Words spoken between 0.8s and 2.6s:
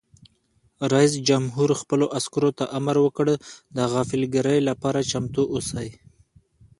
رئیس جمهور خپلو عسکرو